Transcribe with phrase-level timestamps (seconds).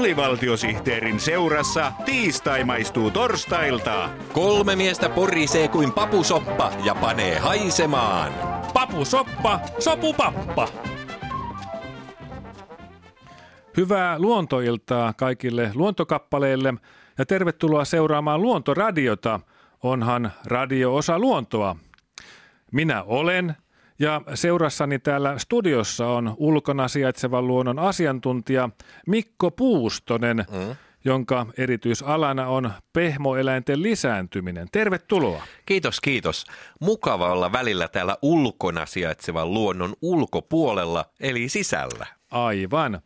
[0.00, 4.08] Alivaltiosihteerin seurassa tiistai maistuu torstailta.
[4.32, 8.32] Kolme miestä porisee kuin papusoppa ja panee haisemaan.
[8.74, 10.68] Papusoppa, sopupappa.
[13.76, 16.74] Hyvää luontoiltaa kaikille luontokappaleille
[17.18, 19.40] ja tervetuloa seuraamaan Luontoradiota.
[19.82, 21.76] Onhan radio osa luontoa.
[22.72, 23.56] Minä olen
[24.00, 28.68] ja seurassani täällä studiossa on ulkona sijaitsevan luonnon asiantuntija
[29.06, 30.76] Mikko Puustonen, mm.
[31.04, 34.68] jonka erityisalana on pehmoeläinten lisääntyminen.
[34.72, 35.42] Tervetuloa.
[35.66, 36.44] Kiitos, kiitos.
[36.80, 42.06] Mukava olla välillä täällä ulkona sijaitsevan luonnon ulkopuolella, eli sisällä.
[42.30, 43.00] Aivan.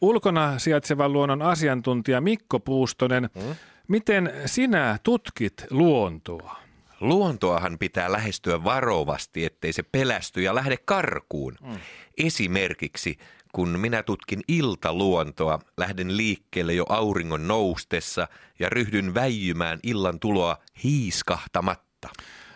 [0.00, 3.54] Ulkona sijaitsevan luonnon asiantuntija Mikko Puustonen, mm.
[3.88, 6.64] miten sinä tutkit luontoa?
[7.00, 11.56] Luontoahan pitää lähestyä varovasti, ettei se pelästy ja lähde karkuun.
[11.60, 11.76] Mm.
[12.18, 13.18] Esimerkiksi
[13.54, 18.28] kun minä tutkin iltaluontoa, lähden liikkeelle jo auringon noustessa
[18.58, 22.08] ja ryhdyn väijymään illan tuloa hiiskahtamatta.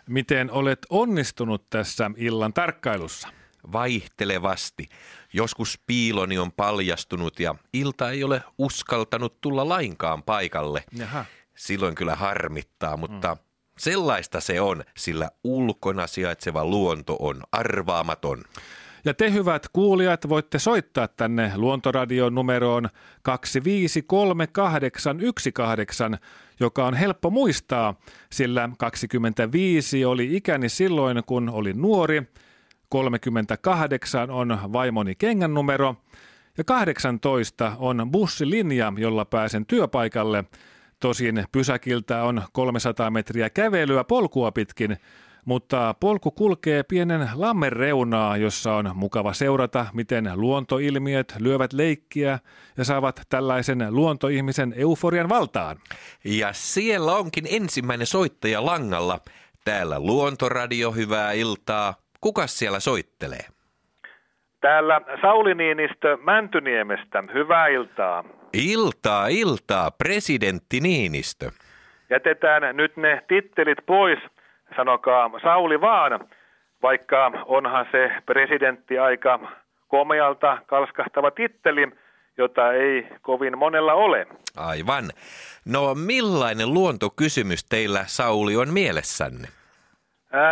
[0.09, 3.29] Miten olet onnistunut tässä illan tarkkailussa?
[3.73, 4.89] Vaihtelevasti.
[5.33, 10.85] Joskus piiloni on paljastunut ja ilta ei ole uskaltanut tulla lainkaan paikalle.
[10.93, 11.25] Jaha.
[11.57, 13.41] Silloin kyllä harmittaa, mutta mm.
[13.79, 18.45] Sellaista se on, sillä ulkona sijaitseva luonto on arvaamaton.
[19.05, 22.89] Ja te hyvät kuulijat voitte soittaa tänne Luontoradion numeroon
[23.23, 26.19] 253818,
[26.61, 27.95] joka on helppo muistaa,
[28.33, 32.23] sillä 25 oli ikäni silloin, kun olin nuori,
[32.89, 35.97] 38 on vaimoni kengän numero.
[36.59, 40.45] Ja 18 on bussilinja, jolla pääsen työpaikalle–
[41.01, 44.97] Tosin pysäkiltä on 300 metriä kävelyä polkua pitkin,
[45.45, 52.39] mutta polku kulkee pienen lammen reunaa, jossa on mukava seurata, miten luontoilmiöt lyövät leikkiä
[52.77, 55.77] ja saavat tällaisen luontoihmisen euforian valtaan.
[56.25, 59.19] Ja siellä onkin ensimmäinen soittaja langalla.
[59.65, 61.95] Täällä Luontoradio, hyvää iltaa.
[62.21, 63.45] Kuka siellä soittelee?
[64.61, 67.25] Täällä Sauli Niinistö Mäntyniemestä.
[67.35, 68.25] Hyvää iltaa.
[68.53, 71.51] Iltaa, iltaa, presidentti Niinistö.
[72.11, 74.19] Jätetään nyt ne tittelit pois,
[74.77, 76.29] sanokaa Sauli vaan,
[76.83, 79.41] vaikka onhan se presidentti aika
[79.89, 81.89] komealta kalskahtava titteli,
[82.39, 84.27] jota ei kovin monella ole.
[84.57, 85.05] Aivan.
[85.65, 89.49] No millainen luontokysymys teillä, Sauli, on mielessänne?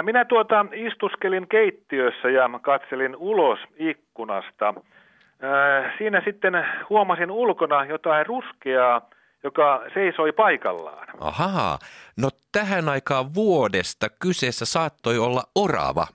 [0.02, 4.74] Minä tuota istuskelin keittiössä ja katselin ulos ikkunasta–
[5.98, 6.52] Siinä sitten
[6.90, 9.10] huomasin ulkona jotain ruskeaa,
[9.44, 11.08] joka seisoi paikallaan.
[11.20, 11.78] Ahaa,
[12.16, 16.06] no tähän aikaan vuodesta kyseessä saattoi olla orava.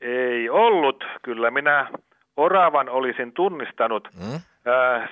[0.00, 1.90] Ei ollut, kyllä minä
[2.36, 4.08] oravan olisin tunnistanut.
[4.18, 4.40] Hmm?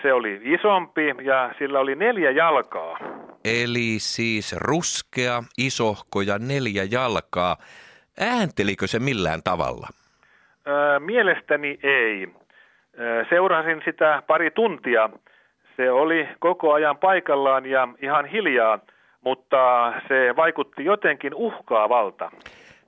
[0.03, 2.99] Se oli isompi ja sillä oli neljä jalkaa.
[3.45, 7.57] Eli siis ruskea, isohko ja neljä jalkaa.
[8.21, 9.89] Ääntelikö se millään tavalla?
[10.99, 12.29] Mielestäni ei.
[13.29, 15.11] Seurasin sitä pari tuntia.
[15.77, 18.79] Se oli koko ajan paikallaan ja ihan hiljaa,
[19.21, 22.31] mutta se vaikutti jotenkin uhkaavalta.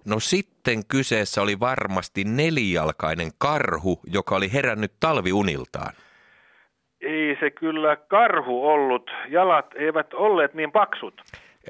[0.07, 5.93] No sitten kyseessä oli varmasti nelijalkainen karhu, joka oli herännyt talviuniltaan.
[7.01, 9.11] Ei se kyllä karhu ollut.
[9.29, 11.23] Jalat eivät olleet niin paksut.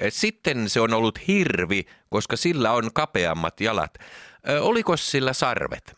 [0.09, 3.93] Sitten se on ollut hirvi, koska sillä on kapeammat jalat.
[4.61, 5.97] Oliko sillä sarvet?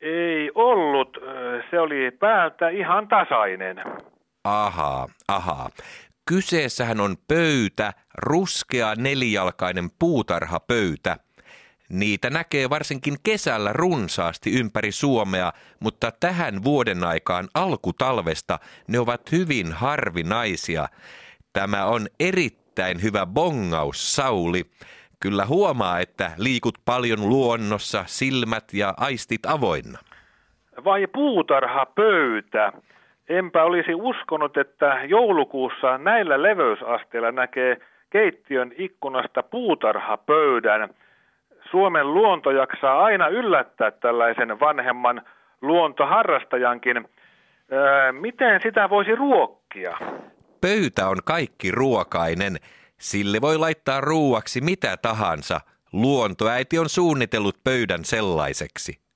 [0.00, 1.18] Ei ollut.
[1.70, 3.76] Se oli päältä ihan tasainen.
[4.44, 5.70] Ahaa, ahaa.
[6.28, 11.16] Kyseessähän on pöytä, ruskea nelijalkainen puutarhapöytä.
[11.88, 18.58] Niitä näkee varsinkin kesällä runsaasti ympäri Suomea, mutta tähän vuoden aikaan alkutalvesta
[18.88, 20.88] ne ovat hyvin harvinaisia.
[21.52, 24.70] Tämä on erittäin hyvä bongaus, Sauli.
[25.20, 29.98] Kyllä huomaa, että liikut paljon luonnossa, silmät ja aistit avoinna.
[30.84, 32.72] Vai puutarhapöytä?
[33.28, 37.76] Enpä olisi uskonut, että joulukuussa näillä leveysasteilla näkee
[38.10, 40.90] keittiön ikkunasta puutarhapöydän.
[41.70, 45.22] Suomen luonto jaksaa aina yllättää tällaisen vanhemman
[45.62, 47.08] luontoharrastajankin.
[47.72, 49.98] Öö, miten sitä voisi ruokkia?
[50.60, 52.56] Pöytä on kaikki ruokainen.
[52.98, 55.60] Sille voi laittaa ruuaksi mitä tahansa.
[55.92, 59.07] Luontoäiti on suunnitellut pöydän sellaiseksi.